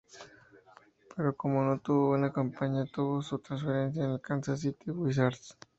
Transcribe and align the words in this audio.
Pero 1.15 1.37
como 1.37 1.61
no 1.61 1.79
tuvo 1.79 2.07
buena 2.07 2.33
campaña, 2.33 2.87
tuvo 2.91 3.21
su 3.21 3.37
transferencia 3.37 4.03
en 4.03 4.11
el 4.13 4.19
Kansas 4.21 4.61
City 4.61 4.89
Wizards. 4.89 5.55